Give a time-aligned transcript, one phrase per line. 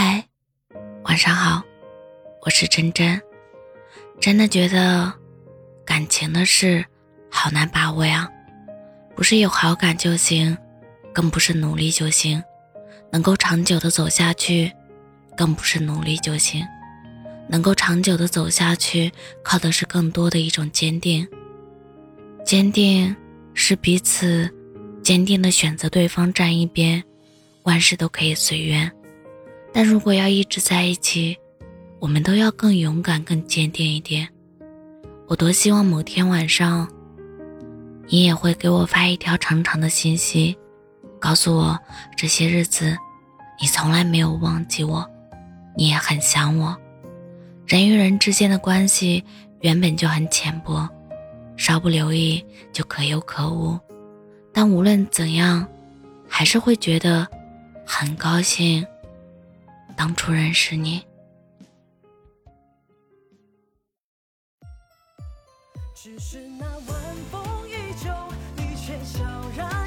[0.00, 0.24] 嗨，
[1.06, 1.60] 晚上好，
[2.42, 3.20] 我是真真。
[4.20, 5.12] 真的觉得
[5.84, 6.84] 感情的事
[7.28, 8.30] 好难把握呀，
[9.16, 10.56] 不是有好感就行，
[11.12, 12.40] 更不是努力就行，
[13.10, 14.72] 能够长久的走下去，
[15.36, 16.64] 更不是努力就行。
[17.48, 19.10] 能够长久的走下去，
[19.42, 21.26] 靠的是更多的一种坚定。
[22.44, 23.16] 坚定
[23.52, 24.48] 是彼此
[25.02, 27.02] 坚定的选择对方站一边，
[27.64, 28.88] 万事都可以随缘。
[29.80, 31.38] 但如果要一直在一起，
[32.00, 34.28] 我们都要更勇敢、更坚定一点。
[35.28, 36.88] 我多希望某天晚上，
[38.08, 40.58] 你也会给我发一条长长的信息，
[41.20, 41.78] 告诉我
[42.16, 42.98] 这些日子
[43.60, 45.08] 你从来没有忘记我，
[45.76, 46.76] 你也很想我。
[47.64, 49.22] 人与人之间的关系
[49.60, 50.88] 原本就很浅薄，
[51.56, 53.78] 稍不留意就可有可无。
[54.52, 55.64] 但无论怎样，
[56.28, 57.24] 还是会觉得
[57.86, 58.84] 很高兴。
[59.98, 61.04] 当初认识你，
[65.92, 68.08] 只是那晚风依旧，
[68.56, 69.24] 你却悄
[69.56, 69.77] 然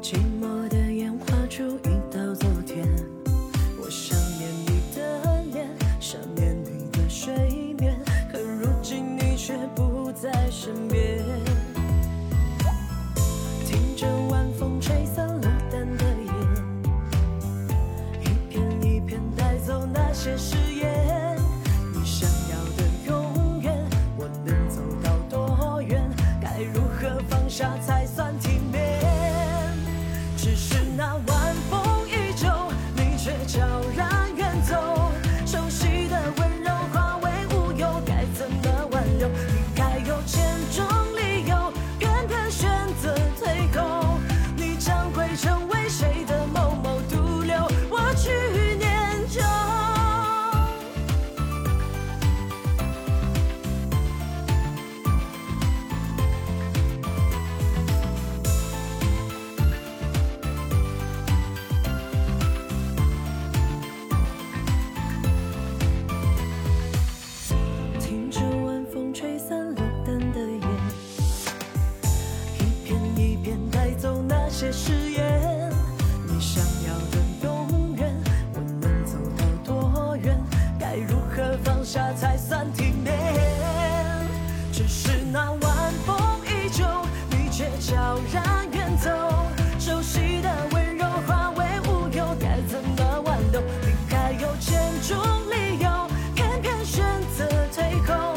[0.00, 1.97] 寂寞的烟花注意
[84.78, 86.16] 只是那晚风
[86.46, 86.84] 依旧
[87.30, 89.10] 你却悄然远走。
[89.76, 95.18] 熟悉的温柔化为乌有该怎么挽留你还有千种
[95.50, 97.04] 理由偏偏选
[97.36, 97.44] 择
[97.74, 98.34] 退后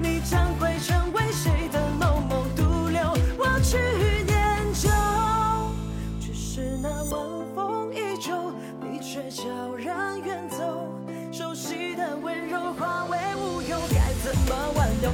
[0.00, 3.00] 你将会成为谁的某某独留
[3.36, 3.76] 我去
[4.24, 4.88] 念旧
[6.20, 10.86] 只是那晚风依旧你却悄然远走。
[11.32, 15.10] 熟悉的温柔化为乌有该怎么挽留